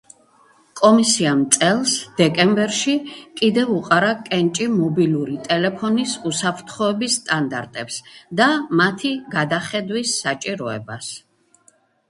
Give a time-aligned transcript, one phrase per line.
[0.79, 2.93] კომისიამ წელს, დეკემბერში
[3.41, 7.99] კიდევ უყარა კენჭი მობილური ტელეფონის უსაფრთხოების სტანდარტებს
[8.41, 8.47] და
[8.81, 11.13] მათი გადახედვის საჭიროებას.